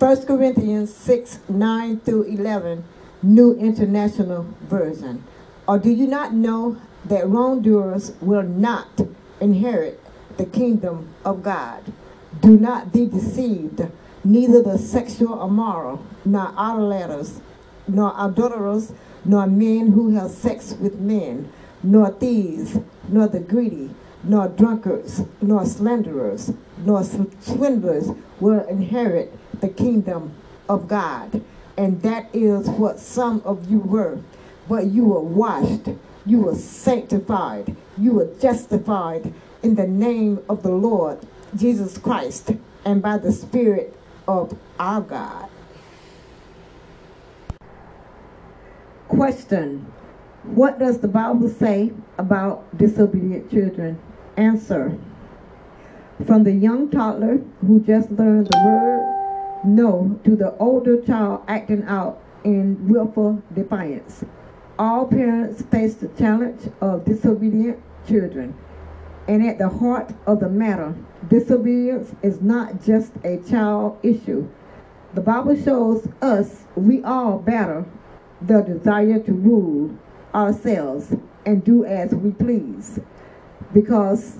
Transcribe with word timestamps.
1 0.00 0.24
Corinthians 0.24 0.94
6 0.94 1.40
9 1.50 2.00
through 2.00 2.22
11, 2.22 2.84
New 3.22 3.52
International 3.56 4.46
Version. 4.62 5.22
Or 5.68 5.78
do 5.78 5.90
you 5.90 6.06
not 6.06 6.32
know 6.32 6.78
that 7.04 7.28
wrongdoers 7.28 8.12
will 8.22 8.42
not 8.42 9.02
inherit 9.42 10.00
the 10.38 10.46
kingdom 10.46 11.10
of 11.22 11.42
God? 11.42 11.92
Do 12.40 12.56
not 12.56 12.94
be 12.94 13.04
deceived, 13.04 13.82
neither 14.24 14.62
the 14.62 14.78
sexual 14.78 15.44
immoral, 15.44 16.02
nor 16.24 16.48
idolaters, 16.56 17.42
nor 17.86 18.14
adulterers, 18.16 18.94
nor 19.26 19.46
men 19.46 19.92
who 19.92 20.16
have 20.16 20.30
sex 20.30 20.72
with 20.80 20.98
men, 20.98 21.52
nor 21.82 22.10
thieves, 22.10 22.78
nor 23.06 23.28
the 23.28 23.40
greedy, 23.40 23.90
nor 24.24 24.48
drunkards, 24.48 25.24
nor 25.42 25.66
slanderers, 25.66 26.54
nor 26.78 27.04
swindlers 27.04 28.08
will 28.40 28.66
inherit 28.66 29.36
the 29.60 29.68
kingdom 29.68 30.34
of 30.68 30.88
God. 30.88 31.42
And 31.76 32.02
that 32.02 32.28
is 32.34 32.68
what 32.68 32.98
some 32.98 33.42
of 33.44 33.70
you 33.70 33.78
were. 33.78 34.20
But 34.68 34.86
you 34.86 35.06
were 35.06 35.20
washed, 35.20 35.88
you 36.26 36.42
were 36.42 36.54
sanctified, 36.54 37.74
you 37.98 38.12
were 38.12 38.32
justified 38.40 39.32
in 39.62 39.74
the 39.74 39.86
name 39.86 40.40
of 40.48 40.62
the 40.62 40.70
Lord 40.70 41.18
Jesus 41.56 41.98
Christ 41.98 42.52
and 42.84 43.02
by 43.02 43.18
the 43.18 43.32
Spirit 43.32 43.96
of 44.28 44.56
our 44.78 45.00
God. 45.00 45.48
Question 49.08 49.92
What 50.44 50.78
does 50.78 51.00
the 51.00 51.08
Bible 51.08 51.48
say 51.48 51.92
about 52.16 52.76
disobedient 52.76 53.50
children? 53.50 53.98
Answer 54.36 54.96
From 56.26 56.44
the 56.44 56.52
young 56.52 56.90
toddler 56.90 57.42
who 57.66 57.80
just 57.80 58.10
learned 58.12 58.46
the 58.46 58.58
word 58.64 59.19
no 59.64 60.18
to 60.24 60.36
the 60.36 60.56
older 60.58 61.00
child 61.02 61.42
acting 61.48 61.84
out 61.84 62.22
in 62.44 62.88
willful 62.88 63.42
defiance. 63.54 64.24
All 64.78 65.06
parents 65.06 65.62
face 65.62 65.94
the 65.94 66.08
challenge 66.08 66.70
of 66.80 67.04
disobedient 67.04 67.78
children. 68.08 68.54
And 69.28 69.46
at 69.46 69.58
the 69.58 69.68
heart 69.68 70.12
of 70.26 70.40
the 70.40 70.48
matter, 70.48 70.94
disobedience 71.28 72.14
is 72.22 72.40
not 72.40 72.82
just 72.82 73.12
a 73.22 73.38
child 73.38 73.98
issue. 74.02 74.48
The 75.14 75.20
Bible 75.20 75.60
shows 75.62 76.08
us 76.22 76.64
we 76.74 77.02
all 77.02 77.38
battle 77.38 77.86
the 78.40 78.62
desire 78.62 79.18
to 79.18 79.32
rule 79.32 79.96
ourselves 80.34 81.14
and 81.44 81.64
do 81.64 81.84
as 81.84 82.14
we 82.14 82.30
please 82.30 83.00
because 83.74 84.38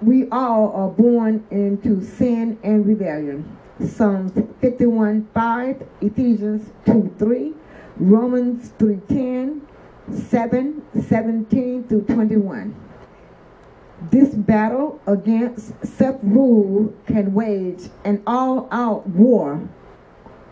we 0.00 0.28
all 0.30 0.72
are 0.72 0.88
born 0.88 1.44
into 1.50 2.04
sin 2.04 2.58
and 2.62 2.86
rebellion. 2.86 3.56
Psalms 3.84 4.32
51 4.60 5.28
5, 5.32 5.86
Ephesians 6.00 6.70
2 6.86 7.14
3, 7.16 7.54
Romans 7.98 8.72
3 8.78 8.96
10, 9.08 9.68
7 10.12 10.82
17 11.00 11.84
through 11.84 12.02
21. 12.02 12.74
This 14.10 14.34
battle 14.34 15.00
against 15.06 15.72
self 15.84 16.16
rule 16.22 16.92
can 17.06 17.34
wage 17.34 17.88
an 18.04 18.22
all 18.26 18.68
out 18.72 19.06
war 19.08 19.68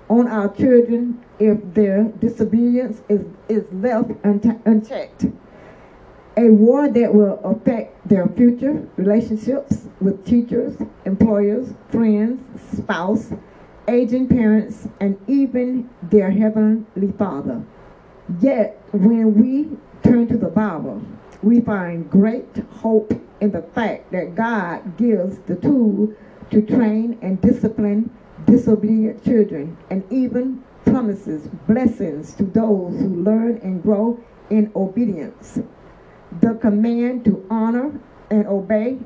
on 0.08 0.28
our 0.28 0.48
children 0.54 1.24
if 1.38 1.58
their 1.74 2.04
disobedience 2.04 3.02
is, 3.08 3.22
is 3.48 3.64
left 3.72 4.12
unchecked. 4.22 5.26
A 6.36 6.50
war 6.50 6.88
that 6.88 7.14
will 7.14 7.40
affect 7.42 7.95
their 8.08 8.26
future 8.28 8.86
relationships 8.96 9.88
with 10.00 10.24
teachers, 10.24 10.76
employers, 11.04 11.74
friends, 11.88 12.40
spouse, 12.76 13.32
aging 13.88 14.28
parents, 14.28 14.88
and 15.00 15.18
even 15.28 15.88
their 16.02 16.30
heavenly 16.30 17.12
Father. 17.12 17.62
Yet, 18.40 18.82
when 18.92 19.34
we 19.40 19.76
turn 20.02 20.28
to 20.28 20.36
the 20.36 20.48
Bible, 20.48 21.02
we 21.42 21.60
find 21.60 22.10
great 22.10 22.56
hope 22.80 23.12
in 23.40 23.52
the 23.52 23.62
fact 23.62 24.10
that 24.12 24.34
God 24.34 24.96
gives 24.96 25.38
the 25.40 25.56
tool 25.56 26.12
to 26.50 26.62
train 26.62 27.18
and 27.22 27.40
discipline 27.40 28.10
disobedient 28.44 29.24
children, 29.24 29.76
and 29.90 30.04
even 30.12 30.62
promises 30.84 31.48
blessings 31.66 32.34
to 32.34 32.44
those 32.44 32.98
who 33.00 33.22
learn 33.22 33.58
and 33.62 33.82
grow 33.82 34.20
in 34.50 34.70
obedience. 34.76 35.58
The 36.40 36.54
command 36.54 37.24
to 37.24 37.46
honor 37.50 37.98
and 38.30 38.46
obey 38.46 38.98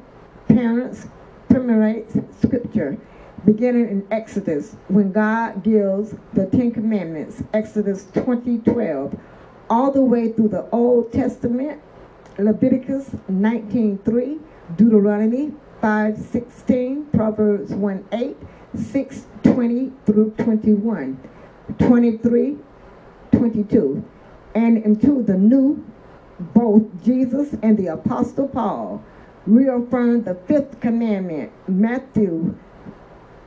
parents 0.48 1.06
commemorates 1.48 2.16
scripture 2.40 2.98
beginning 3.44 3.88
in 3.88 4.06
Exodus 4.10 4.76
when 4.88 5.12
God 5.12 5.62
gives 5.62 6.14
the 6.32 6.46
Ten 6.46 6.72
Commandments, 6.72 7.42
Exodus 7.52 8.06
20 8.14 8.58
12, 8.58 9.18
all 9.68 9.90
the 9.90 10.02
way 10.02 10.32
through 10.32 10.48
the 10.48 10.68
Old 10.70 11.12
Testament, 11.12 11.80
Leviticus 12.38 13.10
19 13.28 13.98
3, 13.98 14.38
Deuteronomy 14.76 15.52
5 15.80 16.18
16, 16.18 17.06
Proverbs 17.06 17.72
1 17.72 18.08
8, 18.12 18.36
6 18.76 19.26
20 19.42 19.92
through 20.06 20.30
21, 20.38 21.28
23, 21.78 22.56
22, 23.32 24.04
and 24.54 24.84
into 24.84 25.22
the 25.22 25.36
new, 25.36 25.84
both 26.54 26.82
Jesus 27.04 27.54
and 27.62 27.76
the 27.76 27.88
Apostle 27.88 28.48
Paul 28.48 29.02
reaffirmed 29.46 30.24
the 30.24 30.34
fifth 30.34 30.80
commandment, 30.80 31.52
Matthew 31.68 32.56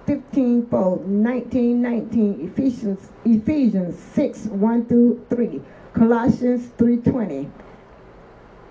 15 0.05 0.67
fold, 0.67 1.07
19, 1.07 1.81
19, 1.81 2.51
Ephesians, 2.51 3.09
Ephesians 3.23 3.97
6, 4.13 4.45
1 4.47 4.85
through 4.85 5.25
3, 5.29 5.61
Colossians 5.93 6.71
3.20, 6.77 7.49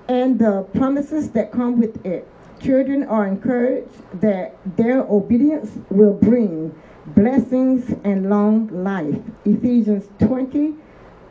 and 0.08 0.38
the 0.38 0.62
promises 0.74 1.30
that 1.30 1.50
come 1.50 1.80
with 1.80 2.04
it. 2.04 2.28
Children 2.60 3.04
are 3.04 3.26
encouraged 3.26 4.20
that 4.20 4.56
their 4.76 5.00
obedience 5.00 5.78
will 5.90 6.12
bring 6.14 6.74
blessings 7.06 7.94
and 8.04 8.28
long 8.28 8.68
life. 8.68 9.18
Ephesians 9.44 10.08
20, 10.18 10.74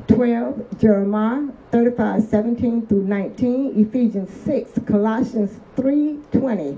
12, 0.08 0.80
Jeremiah 0.80 1.48
35, 1.72 2.24
17 2.24 2.88
through 2.88 3.04
19, 3.04 3.88
Ephesians 3.88 4.30
6, 4.46 4.80
Colossians 4.86 5.60
3, 5.76 6.20
20. 6.32 6.78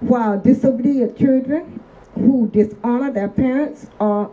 While 0.00 0.40
disobedient 0.40 1.16
children 1.16 1.80
who 2.14 2.48
dishonor 2.48 3.12
their 3.12 3.28
parents 3.28 3.86
are 4.00 4.30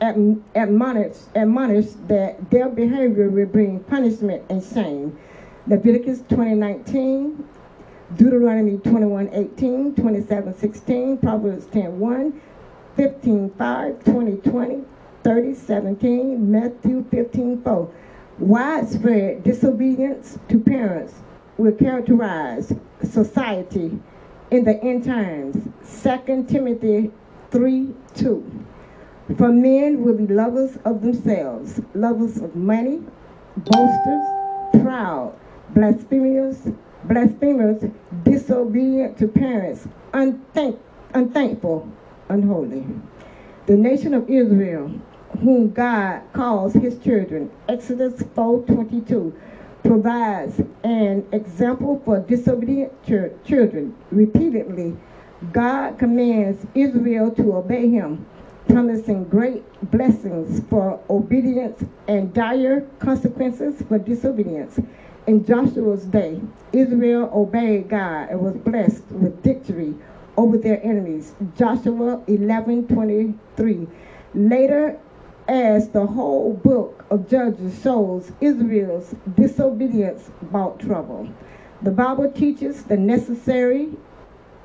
admonished, 0.00 1.22
admonished 1.34 2.08
that 2.08 2.50
their 2.50 2.68
behavior 2.68 3.28
will 3.28 3.46
bring 3.46 3.80
punishment 3.80 4.42
and 4.48 4.62
shame. 4.62 5.18
Leviticus 5.66 6.22
20, 6.28 6.54
19, 6.54 7.48
Deuteronomy 8.16 8.78
21 8.78 9.28
18, 9.32 9.94
27 9.94 10.56
16, 10.56 11.18
Proverbs 11.18 11.66
10 11.66 11.98
1, 11.98 12.40
15 12.96 13.50
5, 13.50 14.04
20 14.04 14.36
20, 14.36 14.84
30 15.28 15.52
17, 15.52 16.50
Matthew 16.50 17.04
15 17.10 17.60
4. 17.60 17.92
Widespread 18.38 19.44
disobedience 19.44 20.38
to 20.48 20.58
parents 20.58 21.16
will 21.58 21.72
characterize 21.72 22.72
society 23.02 24.00
in 24.50 24.64
the 24.64 24.82
end 24.82 25.04
times. 25.04 25.68
2 26.02 26.46
Timothy 26.48 27.12
3 27.50 27.94
2. 28.14 28.64
For 29.36 29.48
men 29.52 30.02
will 30.02 30.14
be 30.14 30.26
lovers 30.26 30.78
of 30.86 31.02
themselves, 31.02 31.82
lovers 31.92 32.38
of 32.38 32.56
money, 32.56 33.02
boasters, 33.54 34.82
proud, 34.82 35.38
blasphemers 35.74 36.68
blasphemers, 37.04 37.84
disobedient 38.22 39.18
to 39.18 39.28
parents, 39.28 39.86
unthank, 40.12 40.78
unthankful, 41.12 41.86
unholy. 42.30 42.86
The 43.66 43.76
nation 43.76 44.14
of 44.14 44.28
Israel, 44.30 44.90
whom 45.40 45.70
God 45.70 46.22
calls 46.32 46.74
his 46.74 46.98
children, 46.98 47.50
Exodus 47.68 48.22
4:22, 48.34 49.32
provides 49.84 50.60
an 50.82 51.24
example 51.32 52.00
for 52.04 52.18
disobedient 52.20 52.92
ch- 53.04 53.32
children. 53.44 53.94
Repeatedly, 54.10 54.96
God 55.52 55.98
commands 55.98 56.66
Israel 56.74 57.30
to 57.32 57.54
obey 57.56 57.88
him, 57.88 58.26
promising 58.68 59.24
great 59.24 59.62
blessings 59.90 60.60
for 60.68 60.98
obedience 61.08 61.84
and 62.08 62.34
dire 62.34 62.80
consequences 62.98 63.80
for 63.88 63.98
disobedience. 63.98 64.80
In 65.28 65.44
Joshua's 65.44 66.04
day, 66.06 66.40
Israel 66.72 67.30
obeyed 67.32 67.88
God 67.88 68.30
and 68.30 68.40
was 68.40 68.56
blessed 68.56 69.04
with 69.12 69.42
victory 69.42 69.94
over 70.36 70.58
their 70.58 70.82
enemies. 70.84 71.32
Joshua 71.56 72.22
11:23. 72.26 73.86
Later, 74.34 74.98
as 75.48 75.88
the 75.88 76.06
whole 76.06 76.52
book 76.52 77.06
of 77.10 77.28
Judges 77.28 77.80
shows, 77.82 78.30
Israel's 78.40 79.14
disobedience 79.34 80.30
brought 80.42 80.78
trouble. 80.78 81.28
The 81.80 81.90
Bible 81.90 82.30
teaches 82.30 82.84
the 82.84 82.98
necessary 82.98 83.88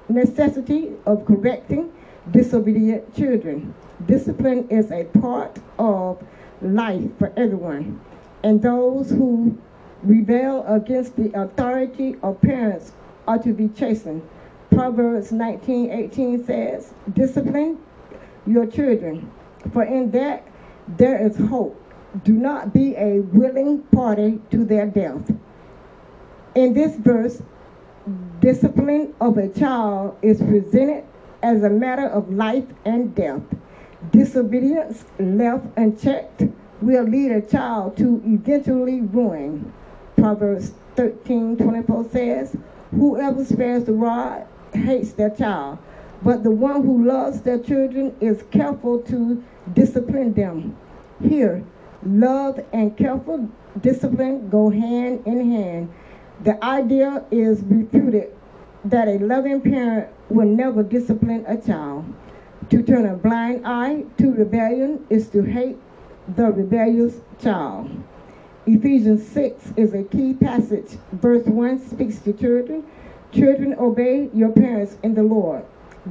necessity 0.10 0.92
of 1.06 1.26
correcting 1.26 1.92
disobedient 2.32 3.16
children. 3.16 3.74
Discipline 4.06 4.68
is 4.70 4.92
a 4.92 5.06
part 5.06 5.58
of 5.80 6.22
life 6.62 7.18
for 7.18 7.32
everyone, 7.38 8.02
and 8.44 8.62
those 8.62 9.10
who 9.10 9.58
rebel 10.04 10.66
against 10.68 11.16
the 11.16 11.32
authority 11.40 12.18
of 12.22 12.42
parents 12.42 12.92
are 13.26 13.38
to 13.40 13.54
be 13.54 13.70
chastened. 13.70 14.22
Proverbs 14.70 15.32
19:18 15.32 16.44
says, 16.44 16.94
"Discipline 17.14 17.78
your 18.46 18.66
children, 18.66 19.30
for 19.72 19.84
in 19.84 20.12
that 20.12 20.44
there 20.88 21.26
is 21.26 21.38
hope. 21.38 21.80
Do 22.24 22.34
not 22.34 22.74
be 22.74 22.96
a 22.96 23.22
willing 23.22 23.80
party 23.94 24.42
to 24.52 24.64
their 24.64 24.86
death." 24.86 25.32
In 26.56 26.74
this 26.74 26.96
verse, 26.96 27.42
discipline 28.40 29.14
of 29.20 29.38
a 29.38 29.48
child 29.48 30.16
is 30.22 30.42
presented 30.42 31.04
as 31.42 31.64
a 31.64 31.70
matter 31.70 32.08
of 32.08 32.34
life 32.34 32.66
and 32.86 33.16
death. 33.16 33.42
Disobedience 34.12 35.06
left 35.20 35.66
unchecked 35.78 36.44
will 36.82 37.04
lead 37.04 37.32
a 37.32 37.42
child 37.42 37.96
to 37.98 38.22
eventually 38.26 39.02
ruin. 39.02 39.72
Proverbs 40.18 40.74
13 40.96 41.58
24 41.58 42.10
says, 42.12 42.58
Whoever 42.92 43.44
spares 43.44 43.86
the 43.86 43.94
rod 43.94 44.46
hates 44.74 45.14
their 45.14 45.30
child, 45.30 45.80
but 46.24 46.44
the 46.44 46.52
one 46.52 46.84
who 46.84 47.06
loves 47.06 47.42
their 47.42 47.60
children 47.60 48.16
is 48.22 48.44
careful 48.52 49.00
to 49.00 49.44
discipline 49.74 50.34
them. 50.34 50.78
Here, 51.22 51.64
love 52.06 52.60
and 52.72 52.96
careful 52.98 53.50
discipline 53.82 54.50
go 54.50 54.70
hand 54.70 55.24
in 55.26 55.52
hand. 55.52 55.94
The 56.44 56.64
idea 56.64 57.26
is 57.32 57.62
refuted 57.64 58.32
that 58.86 59.08
a 59.08 59.18
loving 59.20 59.62
parent 59.62 60.10
will 60.30 60.48
never 60.48 60.84
discipline 60.84 61.46
a 61.48 61.58
child. 61.58 62.06
To 62.70 62.82
turn 62.82 63.06
a 63.06 63.16
blind 63.16 63.66
eye 63.66 64.06
to 64.18 64.32
rebellion 64.32 65.06
is 65.10 65.30
to 65.30 65.44
hate 65.44 65.78
the 66.36 66.52
rebellious 66.52 67.20
child. 67.42 67.92
Ephesians 68.66 69.28
6 69.28 69.74
is 69.76 69.94
a 69.94 70.04
key 70.04 70.34
passage. 70.34 70.98
Verse 71.12 71.46
1 71.46 71.86
speaks 71.90 72.20
to 72.20 72.32
children. 72.32 72.86
Children, 73.34 73.76
obey 73.78 74.30
your 74.34 74.52
parents 74.52 74.98
in 75.04 75.16
the 75.16 75.24
Lord. 75.24 75.66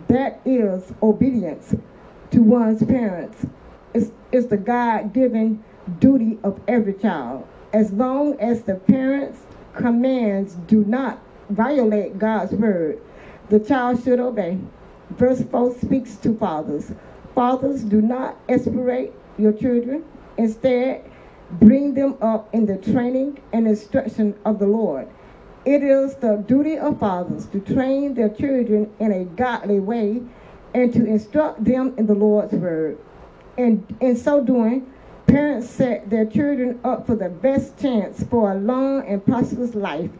That 0.08 0.40
is 0.44 0.92
obedience 1.02 1.74
to 2.30 2.42
one's 2.42 2.82
parents. 2.82 3.46
It's, 3.92 4.10
it's 4.32 4.46
the 4.46 4.56
God 4.56 5.12
given 5.12 5.62
duty 5.98 6.38
of 6.42 6.60
every 6.66 6.94
child. 6.94 7.46
As 7.72 7.92
long 7.92 8.38
as 8.40 8.62
the 8.62 8.76
parents' 8.76 9.40
commands 9.74 10.54
do 10.66 10.84
not 10.84 11.20
violate 11.50 12.18
God's 12.18 12.52
word, 12.52 13.00
the 13.50 13.60
child 13.60 14.02
should 14.02 14.20
obey. 14.20 14.58
Verse 15.10 15.42
4 15.42 15.74
speaks 15.74 16.16
to 16.16 16.36
fathers. 16.38 16.92
Fathers, 17.34 17.82
do 17.84 18.00
not 18.00 18.36
exasperate 18.48 19.12
your 19.36 19.52
children. 19.52 20.04
Instead, 20.38 21.04
bring 21.50 21.94
them 21.94 22.16
up 22.22 22.48
in 22.54 22.64
the 22.64 22.78
training 22.78 23.42
and 23.52 23.66
instruction 23.66 24.34
of 24.44 24.58
the 24.58 24.66
Lord. 24.66 25.08
It 25.64 25.84
is 25.84 26.16
the 26.16 26.36
duty 26.36 26.76
of 26.76 26.98
fathers 26.98 27.46
to 27.46 27.60
train 27.60 28.14
their 28.14 28.28
children 28.28 28.90
in 28.98 29.12
a 29.12 29.24
godly 29.24 29.78
way 29.78 30.20
and 30.74 30.92
to 30.92 31.06
instruct 31.06 31.64
them 31.64 31.94
in 31.96 32.06
the 32.06 32.14
Lord's 32.14 32.52
word. 32.52 32.98
And 33.56 33.86
in 34.00 34.16
so 34.16 34.42
doing, 34.42 34.92
parents 35.28 35.70
set 35.70 36.10
their 36.10 36.26
children 36.26 36.80
up 36.82 37.06
for 37.06 37.14
the 37.14 37.28
best 37.28 37.78
chance 37.78 38.24
for 38.24 38.50
a 38.50 38.56
long 38.56 39.06
and 39.06 39.24
prosperous 39.24 39.76
life 39.76 40.10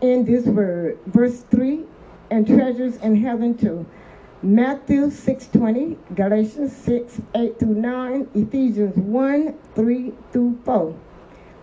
in 0.00 0.24
this 0.24 0.46
word. 0.46 0.98
Verse 1.06 1.40
3 1.50 1.84
and 2.30 2.46
treasures 2.46 2.96
in 2.96 3.16
heaven 3.16 3.54
too. 3.54 3.84
Matthew 4.42 5.10
6:20, 5.10 5.98
Galatians 6.14 6.74
6, 6.74 7.20
8 7.34 7.58
through 7.58 7.74
9, 7.74 8.28
Ephesians 8.34 8.96
1, 8.96 9.54
3 9.74 10.12
through 10.32 10.58
4. 10.64 10.94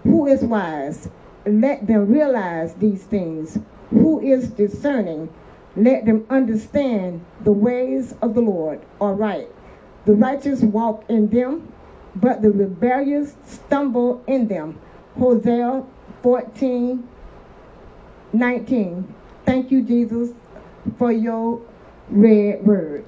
Who 0.03 0.27
is 0.27 0.43
wise? 0.43 1.09
Let 1.45 1.87
them 1.87 2.07
realize 2.07 2.75
these 2.75 3.03
things. 3.03 3.57
Who 3.89 4.19
is 4.19 4.49
discerning? 4.49 5.33
Let 5.75 6.05
them 6.05 6.25
understand 6.29 7.25
the 7.43 7.51
ways 7.51 8.13
of 8.21 8.35
the 8.35 8.41
Lord 8.41 8.81
are 8.99 9.13
right. 9.13 9.47
The 10.05 10.13
righteous 10.13 10.61
walk 10.61 11.03
in 11.09 11.29
them, 11.29 11.71
but 12.15 12.41
the 12.41 12.51
rebellious 12.51 13.35
stumble 13.45 14.23
in 14.27 14.47
them. 14.47 14.79
Hosea 15.17 15.83
14, 16.21 17.07
19. 18.33 19.15
Thank 19.45 19.71
you, 19.71 19.81
Jesus, 19.81 20.31
for 20.97 21.11
your 21.11 21.61
red 22.09 22.65
word. 22.65 23.05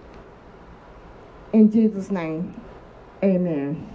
In 1.51 1.71
Jesus' 1.71 2.09
name, 2.09 2.59
amen. 3.23 3.92